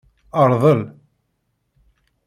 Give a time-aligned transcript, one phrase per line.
[0.49, 0.81] Rḍel.